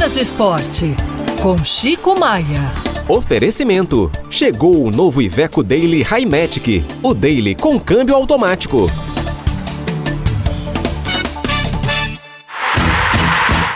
Minas 0.00 0.16
Esporte, 0.16 0.96
com 1.42 1.62
Chico 1.62 2.18
Maia. 2.18 2.72
Oferecimento. 3.06 4.10
Chegou 4.30 4.82
o 4.86 4.90
novo 4.90 5.20
Iveco 5.20 5.62
Daily 5.62 6.02
Highmatic, 6.02 6.86
o 7.02 7.12
Daily 7.12 7.54
com 7.54 7.78
câmbio 7.78 8.14
automático. 8.14 8.86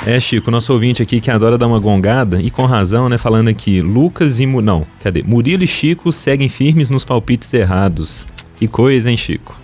É, 0.07 0.19
Chico, 0.19 0.51
nosso 0.51 0.73
ouvinte 0.73 1.03
aqui 1.03 1.21
que 1.21 1.31
adora 1.31 1.59
dar 1.59 1.67
uma 1.67 1.79
gongada, 1.79 2.41
e 2.41 2.51
com 2.51 2.65
razão, 2.65 3.11
né? 3.11 3.19
Falando 3.19 3.49
aqui, 3.49 3.83
Lucas 3.83 4.41
e. 4.41 4.47
Não, 4.47 4.87
cadê? 5.03 5.23
Murilo 5.23 5.65
e 5.65 5.69
Chico 5.69 6.11
seguem 6.11 6.49
firmes 6.49 6.89
nos 6.89 7.05
palpites 7.05 7.53
errados. 7.53 8.27
Que 8.57 8.67
coisa, 8.67 9.11
hein, 9.11 9.17
Chico? 9.19 9.64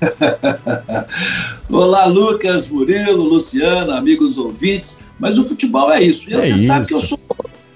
Olá, 1.70 2.04
Lucas, 2.06 2.68
Murilo, 2.68 3.24
Luciana, 3.24 3.96
amigos 3.96 4.38
ouvintes. 4.38 5.00
Mas 5.18 5.38
o 5.38 5.44
futebol 5.44 5.90
é 5.90 6.02
isso. 6.02 6.28
E 6.28 6.34
é 6.34 6.40
você 6.40 6.54
isso. 6.54 6.66
sabe 6.66 6.86
que 6.86 6.94
eu 6.94 7.00
sou, 7.00 7.18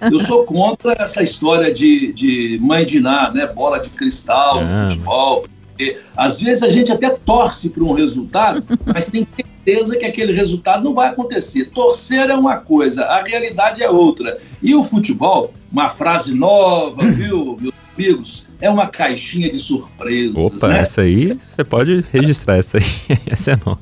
eu 0.00 0.20
sou 0.20 0.44
contra 0.44 0.92
essa 0.92 1.22
história 1.22 1.72
de, 1.72 2.12
de 2.12 2.58
mãe 2.60 2.84
de 2.84 3.00
ná, 3.00 3.30
né? 3.32 3.46
Bola 3.46 3.78
de 3.78 3.90
cristal 3.90 4.62
no 4.62 4.70
ah. 4.70 4.88
futebol. 4.88 5.44
Porque, 5.68 5.98
às 6.14 6.40
vezes 6.40 6.62
a 6.62 6.68
gente 6.68 6.92
até 6.92 7.10
torce 7.10 7.70
para 7.70 7.82
um 7.82 7.92
resultado, 7.92 8.62
mas 8.84 9.06
tem 9.06 9.26
certeza 9.34 9.96
que 9.96 10.04
aquele 10.04 10.32
resultado 10.32 10.84
não 10.84 10.94
vai 10.94 11.08
acontecer. 11.08 11.66
Torcer 11.66 12.28
é 12.28 12.34
uma 12.34 12.58
coisa, 12.58 13.06
a 13.06 13.22
realidade 13.22 13.82
é 13.82 13.88
outra. 13.88 14.38
E 14.62 14.74
o 14.74 14.84
futebol, 14.84 15.52
uma 15.72 15.88
frase 15.88 16.34
nova, 16.34 17.02
viu, 17.10 17.56
meus 17.58 17.79
amigos? 18.00 18.46
É 18.60 18.70
uma 18.70 18.86
caixinha 18.86 19.50
de 19.50 19.58
surpresas. 19.58 20.36
Opa, 20.36 20.68
né? 20.68 20.80
essa 20.80 21.02
aí 21.02 21.38
você 21.54 21.64
pode 21.64 22.04
registrar, 22.10 22.56
essa 22.56 22.78
aí. 22.78 22.84
essa 23.26 23.52
é 23.52 23.56
nova. 23.64 23.78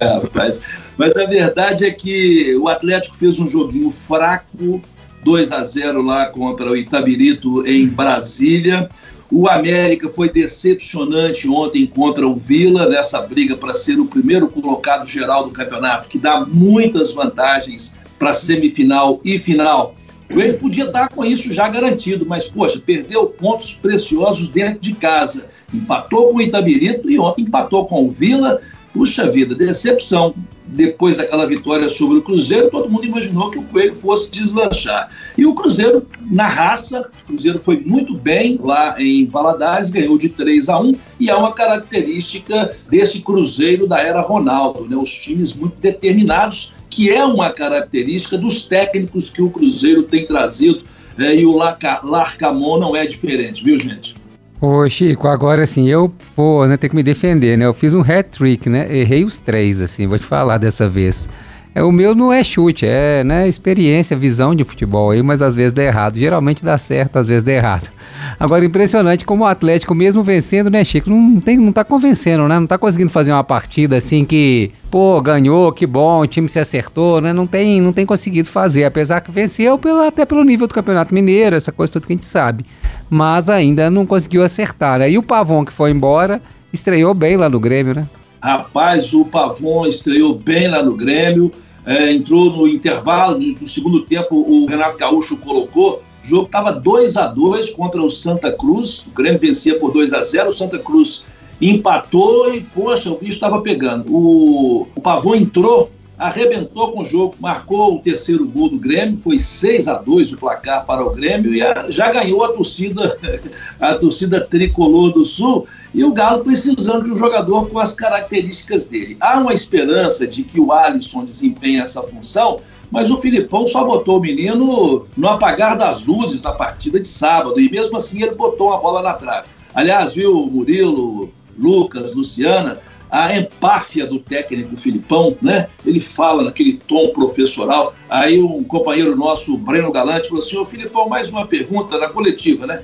É, 0.00 0.22
mas, 0.34 0.60
mas 0.96 1.16
a 1.16 1.24
verdade 1.24 1.84
é 1.84 1.90
que 1.90 2.54
o 2.56 2.68
Atlético 2.68 3.16
fez 3.16 3.40
um 3.40 3.48
joguinho 3.48 3.90
fraco, 3.90 4.80
2 5.24 5.52
a 5.52 5.64
0 5.64 6.02
lá 6.02 6.26
contra 6.26 6.70
o 6.70 6.76
Itabirito 6.76 7.66
em 7.66 7.86
Brasília. 7.86 8.88
O 9.30 9.48
América 9.48 10.08
foi 10.08 10.28
decepcionante 10.28 11.48
ontem 11.48 11.86
contra 11.86 12.26
o 12.26 12.34
Vila, 12.34 12.88
nessa 12.88 13.20
briga 13.20 13.56
para 13.56 13.74
ser 13.74 13.98
o 13.98 14.06
primeiro 14.06 14.46
colocado 14.46 15.04
geral 15.04 15.44
do 15.44 15.50
campeonato, 15.50 16.08
que 16.08 16.18
dá 16.18 16.46
muitas 16.46 17.12
vantagens 17.12 17.96
para 18.18 18.32
semifinal 18.32 19.20
e 19.24 19.38
final. 19.38 19.94
Ele 20.28 20.54
podia 20.54 20.84
estar 20.84 21.08
com 21.08 21.24
isso 21.24 21.52
já 21.52 21.68
garantido, 21.68 22.26
mas, 22.26 22.48
poxa, 22.48 22.80
perdeu 22.84 23.26
pontos 23.26 23.74
preciosos 23.74 24.48
dentro 24.48 24.80
de 24.80 24.94
casa. 24.94 25.46
Empatou 25.72 26.28
com 26.28 26.36
o 26.36 26.42
Itabirito 26.42 27.10
e 27.10 27.18
ontem 27.18 27.42
empatou 27.42 27.86
com 27.86 28.06
o 28.06 28.10
Vila. 28.10 28.60
Puxa 28.92 29.30
vida, 29.30 29.54
decepção 29.54 30.34
depois 30.66 31.16
daquela 31.16 31.46
vitória 31.46 31.88
sobre 31.88 32.18
o 32.18 32.22
Cruzeiro, 32.22 32.70
todo 32.70 32.90
mundo 32.90 33.06
imaginou 33.06 33.50
que 33.50 33.58
o 33.58 33.62
Coelho 33.62 33.94
fosse 33.94 34.30
deslanchar. 34.30 35.08
E 35.36 35.46
o 35.46 35.54
Cruzeiro, 35.54 36.06
na 36.20 36.48
raça, 36.48 37.08
o 37.22 37.26
Cruzeiro 37.28 37.60
foi 37.60 37.78
muito 37.78 38.14
bem 38.14 38.58
lá 38.60 39.00
em 39.00 39.26
Valadares, 39.26 39.90
ganhou 39.90 40.18
de 40.18 40.28
3 40.28 40.68
a 40.68 40.80
1 40.80 40.96
e 41.20 41.30
é 41.30 41.34
uma 41.34 41.52
característica 41.52 42.76
desse 42.90 43.20
Cruzeiro 43.20 43.86
da 43.86 44.00
era 44.00 44.20
Ronaldo, 44.20 44.86
né? 44.88 44.96
Os 44.96 45.12
times 45.14 45.54
muito 45.54 45.80
determinados, 45.80 46.72
que 46.90 47.10
é 47.10 47.24
uma 47.24 47.50
característica 47.50 48.38
dos 48.38 48.62
técnicos 48.62 49.30
que 49.30 49.42
o 49.42 49.50
Cruzeiro 49.50 50.02
tem 50.02 50.26
trazido. 50.26 50.82
É, 51.18 51.34
e 51.34 51.46
o 51.46 51.56
Larcamon 51.56 52.78
não 52.78 52.94
é 52.94 53.06
diferente, 53.06 53.64
viu, 53.64 53.78
gente? 53.78 54.14
Ô 54.60 54.88
Chico, 54.88 55.28
agora 55.28 55.62
assim, 55.62 55.88
eu 55.88 56.12
vou 56.34 56.66
né, 56.66 56.76
ter 56.76 56.88
que 56.88 56.96
me 56.96 57.02
defender, 57.02 57.56
né? 57.56 57.66
Eu 57.66 57.74
fiz 57.74 57.94
um 57.94 58.00
hat-trick, 58.00 58.68
né? 58.68 58.94
Errei 58.94 59.24
os 59.24 59.38
três, 59.38 59.80
assim, 59.80 60.06
vou 60.06 60.18
te 60.18 60.24
falar 60.26 60.58
dessa 60.58 60.88
vez. 60.88 61.28
É, 61.76 61.82
o 61.82 61.92
meu 61.92 62.14
não 62.14 62.32
é 62.32 62.42
chute, 62.42 62.86
é 62.86 63.22
né, 63.22 63.46
experiência, 63.46 64.16
visão 64.16 64.54
de 64.54 64.64
futebol 64.64 65.10
aí, 65.10 65.22
mas 65.22 65.42
às 65.42 65.54
vezes 65.54 65.72
dá 65.72 65.82
errado. 65.82 66.18
Geralmente 66.18 66.64
dá 66.64 66.78
certo, 66.78 67.18
às 67.18 67.28
vezes 67.28 67.42
dá 67.42 67.52
errado. 67.52 67.90
Agora, 68.40 68.64
impressionante 68.64 69.26
como 69.26 69.44
o 69.44 69.46
Atlético, 69.46 69.94
mesmo 69.94 70.22
vencendo, 70.22 70.70
né, 70.70 70.82
Chico, 70.82 71.10
não, 71.10 71.38
tem, 71.38 71.58
não 71.58 71.70
tá 71.74 71.84
convencendo, 71.84 72.48
né? 72.48 72.58
Não 72.58 72.66
tá 72.66 72.78
conseguindo 72.78 73.10
fazer 73.10 73.30
uma 73.30 73.44
partida 73.44 73.98
assim 73.98 74.24
que, 74.24 74.72
pô, 74.90 75.20
ganhou, 75.20 75.70
que 75.70 75.86
bom, 75.86 76.22
o 76.22 76.26
time 76.26 76.48
se 76.48 76.58
acertou, 76.58 77.20
né? 77.20 77.34
Não 77.34 77.46
tem, 77.46 77.78
não 77.78 77.92
tem 77.92 78.06
conseguido 78.06 78.48
fazer, 78.48 78.84
apesar 78.84 79.20
que 79.20 79.30
venceu 79.30 79.78
até 80.08 80.24
pelo 80.24 80.44
nível 80.44 80.66
do 80.66 80.72
Campeonato 80.72 81.12
Mineiro, 81.12 81.56
essa 81.56 81.70
coisa 81.70 81.92
toda 81.92 82.06
que 82.06 82.14
a 82.14 82.16
gente 82.16 82.26
sabe. 82.26 82.64
Mas 83.10 83.50
ainda 83.50 83.90
não 83.90 84.06
conseguiu 84.06 84.42
acertar. 84.42 85.00
Né? 85.00 85.10
E 85.10 85.18
o 85.18 85.22
Pavon, 85.22 85.62
que 85.62 85.72
foi 85.74 85.90
embora, 85.90 86.40
estreou 86.72 87.12
bem 87.12 87.36
lá 87.36 87.50
no 87.50 87.60
Grêmio, 87.60 87.94
né? 87.94 88.08
Rapaz, 88.42 89.12
o 89.12 89.26
Pavon 89.26 89.86
estreou 89.86 90.34
bem 90.34 90.68
lá 90.68 90.82
no 90.82 90.96
Grêmio 90.96 91.52
é, 91.86 92.12
entrou 92.12 92.50
no 92.50 92.66
intervalo, 92.66 93.38
no 93.38 93.66
segundo 93.66 94.02
tempo 94.02 94.34
o 94.34 94.66
Renato 94.66 94.98
Gaúcho 94.98 95.36
colocou, 95.36 96.02
o 96.22 96.26
jogo 96.28 96.46
estava 96.46 96.72
2 96.72 97.16
a 97.16 97.28
2 97.28 97.70
contra 97.70 98.02
o 98.02 98.10
Santa 98.10 98.50
Cruz, 98.50 99.06
o 99.06 99.10
Grêmio 99.10 99.38
vencia 99.38 99.78
por 99.78 99.92
2 99.92 100.12
a 100.12 100.22
0 100.24 100.48
o 100.48 100.52
Santa 100.52 100.78
Cruz 100.78 101.24
empatou 101.60 102.52
e, 102.52 102.60
poxa, 102.60 103.10
o 103.10 103.16
bicho 103.16 103.34
estava 103.34 103.62
pegando. 103.62 104.12
O, 104.12 104.86
o 104.94 105.00
Pavão 105.00 105.34
entrou 105.34 105.90
arrebentou 106.18 106.92
com 106.92 107.02
o 107.02 107.04
jogo, 107.04 107.34
marcou 107.38 107.96
o 107.96 107.98
terceiro 107.98 108.46
gol 108.46 108.70
do 108.70 108.78
Grêmio, 108.78 109.18
foi 109.18 109.38
6 109.38 109.86
a 109.88 109.94
2 109.94 110.32
o 110.32 110.38
placar 110.38 110.86
para 110.86 111.04
o 111.04 111.10
Grêmio 111.10 111.54
e 111.54 111.62
a, 111.62 111.90
já 111.90 112.10
ganhou 112.10 112.42
a 112.44 112.48
torcida, 112.48 113.18
a 113.78 113.94
torcida 113.94 114.40
tricolor 114.40 115.12
do 115.12 115.24
Sul 115.24 115.66
e 115.92 116.02
o 116.04 116.12
Galo 116.12 116.42
precisando 116.42 117.04
de 117.04 117.10
um 117.10 117.16
jogador 117.16 117.68
com 117.68 117.78
as 117.78 117.92
características 117.92 118.86
dele. 118.86 119.16
Há 119.20 119.38
uma 119.40 119.52
esperança 119.52 120.26
de 120.26 120.42
que 120.42 120.58
o 120.58 120.72
Alisson 120.72 121.24
desempenhe 121.24 121.80
essa 121.80 122.02
função, 122.02 122.60
mas 122.90 123.10
o 123.10 123.18
Filipão 123.18 123.66
só 123.66 123.84
botou 123.84 124.18
o 124.18 124.20
menino 124.20 125.06
no 125.16 125.28
apagar 125.28 125.76
das 125.76 126.02
luzes 126.02 126.40
na 126.40 126.52
partida 126.52 126.98
de 126.98 127.08
sábado 127.08 127.60
e 127.60 127.70
mesmo 127.70 127.96
assim 127.96 128.22
ele 128.22 128.34
botou 128.34 128.68
uma 128.68 128.78
bola 128.78 129.02
na 129.02 129.12
trave. 129.12 129.48
Aliás, 129.74 130.14
viu, 130.14 130.46
Murilo, 130.46 131.30
Lucas, 131.58 132.14
Luciana, 132.14 132.78
a 133.10 133.36
empáfia 133.36 134.06
do 134.06 134.18
técnico 134.18 134.76
Filipão, 134.76 135.36
né? 135.40 135.68
Ele 135.84 136.00
fala 136.00 136.42
naquele 136.42 136.74
tom 136.74 137.08
professoral. 137.10 137.94
Aí 138.08 138.40
um 138.40 138.64
companheiro 138.64 139.16
nosso, 139.16 139.56
Breno 139.56 139.92
Galante, 139.92 140.28
falou 140.28 140.42
assim: 140.42 140.56
Ô 140.56 140.64
Filipão, 140.64 141.08
mais 141.08 141.30
uma 141.30 141.46
pergunta 141.46 141.98
na 141.98 142.08
coletiva, 142.08 142.66
né? 142.66 142.82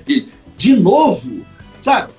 De 0.57 0.77
novo, 0.77 1.45
sabe? 1.81 2.13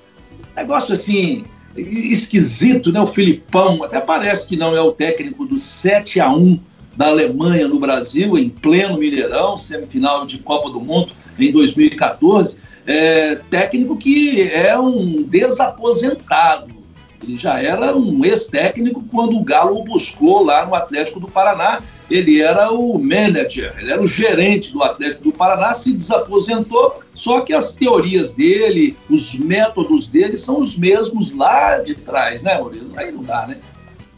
Negócio 0.56 0.92
assim, 0.92 1.44
esquisito, 1.76 2.92
né? 2.92 3.00
O 3.00 3.06
Filipão, 3.06 3.82
até 3.82 4.00
parece 4.00 4.46
que 4.46 4.56
não 4.56 4.76
é 4.76 4.80
o 4.80 4.92
técnico 4.92 5.44
do 5.44 5.58
7 5.58 6.20
a 6.20 6.32
1 6.32 6.60
da 6.96 7.08
Alemanha 7.08 7.66
no 7.66 7.80
Brasil, 7.80 8.38
em 8.38 8.48
pleno 8.48 8.98
Mineirão, 8.98 9.56
semifinal 9.56 10.24
de 10.26 10.38
Copa 10.38 10.70
do 10.70 10.80
Mundo 10.80 11.12
em 11.38 11.50
2014. 11.50 12.58
É, 12.86 13.36
técnico 13.50 13.96
que 13.96 14.42
é 14.42 14.78
um 14.78 15.22
desaposentado 15.22 16.83
ele 17.24 17.38
já 17.38 17.60
era 17.60 17.96
um 17.96 18.24
ex-técnico 18.24 19.02
quando 19.10 19.36
o 19.36 19.44
Galo 19.44 19.80
o 19.80 19.84
buscou 19.84 20.44
lá 20.44 20.66
no 20.66 20.74
Atlético 20.74 21.18
do 21.18 21.26
Paraná. 21.26 21.80
Ele 22.10 22.42
era 22.42 22.70
o 22.70 22.98
manager, 22.98 23.74
ele 23.78 23.90
era 23.90 24.02
o 24.02 24.06
gerente 24.06 24.72
do 24.72 24.82
Atlético 24.82 25.24
do 25.24 25.32
Paraná, 25.32 25.72
se 25.72 25.94
desaposentou, 25.94 27.00
só 27.14 27.40
que 27.40 27.54
as 27.54 27.74
teorias 27.74 28.32
dele, 28.34 28.94
os 29.08 29.34
métodos 29.38 30.06
dele 30.06 30.36
são 30.36 30.60
os 30.60 30.76
mesmos 30.76 31.34
lá 31.34 31.78
de 31.78 31.94
trás, 31.94 32.42
né, 32.42 32.60
Murilo? 32.60 32.92
Aí 32.94 33.10
não 33.10 33.24
dá, 33.24 33.46
né? 33.46 33.56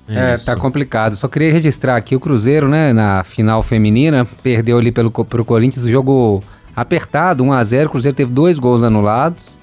É, 0.08 0.36
tá 0.36 0.56
complicado. 0.56 1.14
Só 1.14 1.28
queria 1.28 1.52
registrar 1.52 1.96
aqui 1.96 2.16
o 2.16 2.20
Cruzeiro, 2.20 2.68
né, 2.68 2.92
na 2.92 3.22
final 3.22 3.62
feminina, 3.62 4.26
perdeu 4.42 4.78
ali 4.78 4.90
pelo, 4.90 5.10
pro 5.10 5.44
Corinthians, 5.44 5.84
o 5.84 5.90
jogo 5.90 6.42
apertado, 6.74 7.44
1 7.44 7.52
a 7.52 7.64
0 7.64 7.86
O 7.86 7.90
Cruzeiro 7.90 8.16
teve 8.16 8.32
dois 8.32 8.58
gols 8.58 8.82
anulados. 8.82 9.55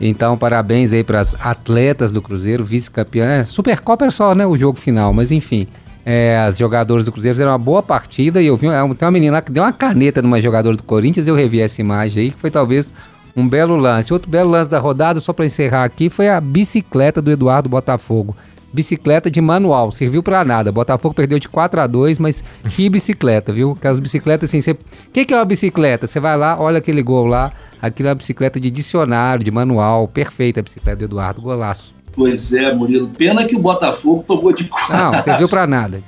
Então, 0.00 0.36
parabéns 0.36 0.92
aí 0.92 1.04
para 1.04 1.20
as 1.20 1.34
atletas 1.40 2.12
do 2.12 2.20
Cruzeiro, 2.20 2.64
vice-campeã. 2.64 3.24
É, 3.26 3.44
Supercopa 3.44 4.04
é 4.04 4.10
só, 4.10 4.34
né, 4.34 4.46
o 4.46 4.56
jogo 4.56 4.78
final, 4.78 5.12
mas 5.12 5.30
enfim. 5.30 5.66
É, 6.06 6.38
as 6.38 6.58
jogadoras 6.58 7.04
do 7.04 7.12
Cruzeiro 7.12 7.34
fizeram 7.34 7.52
uma 7.52 7.58
boa 7.58 7.82
partida 7.82 8.42
e 8.42 8.46
eu 8.46 8.56
vi 8.56 8.66
é, 8.66 8.80
tem 8.94 9.06
uma 9.06 9.10
menina 9.10 9.34
lá 9.34 9.42
que 9.42 9.50
deu 9.50 9.62
uma 9.62 9.72
caneta 9.72 10.20
numa 10.20 10.38
jogadora 10.38 10.76
do 10.76 10.82
Corinthians, 10.82 11.26
eu 11.26 11.34
revi 11.34 11.60
essa 11.60 11.80
imagem 11.80 12.24
aí, 12.24 12.30
que 12.30 12.36
foi 12.36 12.50
talvez 12.50 12.92
um 13.34 13.48
belo 13.48 13.76
lance. 13.76 14.12
Outro 14.12 14.30
belo 14.30 14.50
lance 14.50 14.68
da 14.68 14.78
rodada, 14.78 15.18
só 15.18 15.32
para 15.32 15.46
encerrar 15.46 15.84
aqui, 15.84 16.10
foi 16.10 16.28
a 16.28 16.40
bicicleta 16.40 17.22
do 17.22 17.30
Eduardo 17.30 17.68
Botafogo 17.68 18.36
bicicleta 18.74 19.30
de 19.30 19.40
manual, 19.40 19.92
serviu 19.92 20.20
para 20.20 20.44
nada. 20.44 20.72
Botafogo 20.72 21.14
perdeu 21.14 21.38
de 21.38 21.48
4 21.48 21.80
a 21.80 21.86
2 21.86 22.18
mas 22.18 22.42
que 22.70 22.88
bicicleta, 22.88 23.52
viu? 23.52 23.72
Aquelas 23.78 24.00
bicicletas 24.00 24.52
assim, 24.52 24.72
o 24.72 24.76
que, 25.12 25.24
que 25.24 25.32
é 25.32 25.36
uma 25.36 25.44
bicicleta? 25.44 26.08
Você 26.08 26.18
vai 26.18 26.36
lá, 26.36 26.58
olha 26.58 26.78
aquele 26.78 27.00
gol 27.00 27.26
lá, 27.26 27.52
aquilo 27.86 28.08
é 28.08 28.12
uma 28.12 28.16
bicicleta 28.16 28.58
de 28.58 28.70
dicionário, 28.70 29.44
de 29.44 29.50
manual, 29.50 30.08
perfeita 30.08 30.60
a 30.60 30.62
bicicleta 30.62 30.98
do 30.98 31.04
Eduardo, 31.04 31.42
golaço. 31.42 31.94
Pois 32.12 32.52
é, 32.52 32.72
Murilo, 32.72 33.08
pena 33.08 33.44
que 33.44 33.56
o 33.56 33.58
Botafogo 33.58 34.24
tomou 34.26 34.52
de 34.52 34.64
4. 34.64 34.96
Não, 34.96 35.22
serviu 35.22 35.48
para 35.48 35.66
nada. 35.66 36.02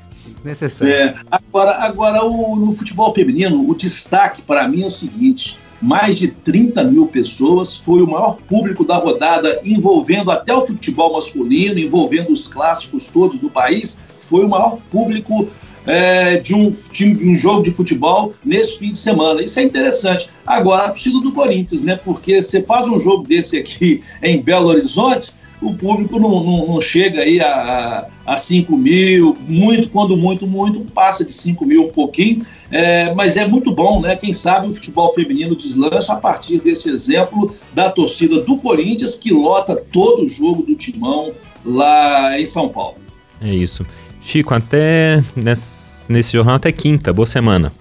Necessário. 0.45 0.93
É, 0.93 1.15
agora, 1.31 1.73
agora 1.83 2.25
o, 2.25 2.55
no 2.55 2.73
futebol 2.73 3.13
feminino, 3.13 3.69
o 3.69 3.75
destaque 3.75 4.43
para 4.43 4.69
mim 4.69 4.83
é 4.83 4.87
o 4.87 4.91
seguinte: 4.91 5.59
mais 5.83 6.17
de 6.17 6.29
30 6.29 6.85
mil 6.85 7.09
pessoas, 7.09 7.77
foi 7.77 8.01
o 8.01 8.07
maior 8.07 8.37
público 8.49 8.85
da 8.85 8.97
rodada, 8.97 9.61
envolvendo 9.65 10.31
até 10.31 10.55
o 10.55 10.65
futebol 10.65 11.15
masculino, 11.15 11.81
envolvendo 11.81 12.33
os 12.33 12.47
clássicos 12.47 13.09
todos 13.09 13.39
do 13.39 13.51
país, 13.51 13.99
foi 14.21 14.45
o 14.45 14.49
maior 14.49 14.79
público 14.91 15.49
é, 15.87 16.39
de, 16.39 16.55
um, 16.55 16.73
de 16.93 17.07
um 17.07 17.37
jogo 17.37 17.63
de 17.63 17.71
futebol 17.71 18.35
nesse 18.45 18.79
fim 18.79 18.93
de 18.93 18.99
semana. 18.99 19.43
Isso 19.43 19.59
é 19.61 19.63
interessante. 19.63 20.29
Agora, 20.47 20.85
a 20.85 20.89
torcida 20.89 21.21
do 21.21 21.33
Corinthians, 21.33 21.83
né? 21.83 21.99
Porque 22.05 22.43
você 22.43 22.61
faz 22.63 22.89
um 22.89 22.99
jogo 22.99 23.27
desse 23.27 23.57
aqui 23.57 24.03
em 24.23 24.41
Belo 24.41 24.69
Horizonte, 24.69 25.33
o 25.61 25.73
público 25.75 26.19
não, 26.19 26.45
não, 26.45 26.67
não 26.67 26.81
chega 26.81 27.23
aí 27.23 27.41
a, 27.41 28.07
a 28.27 28.37
5 28.37 28.77
mil, 28.77 29.37
muito, 29.49 29.89
quando 29.89 30.17
muito, 30.17 30.47
muito, 30.47 30.81
passa 30.93 31.25
de 31.25 31.33
5 31.33 31.65
mil 31.65 31.87
um 31.87 31.91
pouquinho, 31.91 32.45
é, 32.71 33.15
mas 33.15 33.37
é 33.37 33.47
muito 33.47 33.73
bom, 33.73 34.01
né? 34.01 34.17
Quem 34.17 34.35
sabe 34.35 34.69
o 34.69 34.75
futebol 34.75 35.15
feminino 35.15 35.57
deslancha 35.57 36.13
a 36.13 36.17
partir 36.17 36.59
desse 36.59 36.91
exemplo 36.91 37.57
da 37.73 37.91
torcida 37.91 38.41
do 38.41 38.59
Corinthians, 38.59 39.17
que 39.17 39.33
lota 39.33 39.77
todo 39.77 40.25
o 40.25 40.29
jogo 40.29 40.63
do 40.63 40.75
Timão 40.75 41.33
lá 41.65 42.39
em 42.39 42.45
São 42.45 42.69
Paulo. 42.69 42.97
É 43.41 43.55
isso. 43.55 43.85
Chico, 44.27 44.53
até 44.53 45.23
nesse, 45.37 46.13
nesse 46.13 46.33
jornal 46.33 46.57
até 46.57 46.73
quinta. 46.73 47.13
Boa 47.13 47.27
semana. 47.27 47.73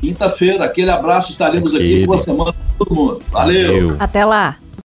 Quinta-feira, 0.00 0.64
aquele 0.64 0.88
abraço, 0.88 1.32
estaremos 1.32 1.74
aqui. 1.74 2.06
Boa 2.06 2.16
semana 2.16 2.52
para 2.52 2.62
todo 2.78 2.94
mundo. 2.94 3.22
Valeu. 3.32 3.72
Valeu. 3.72 3.96
Até 3.98 4.24
lá. 4.24 4.56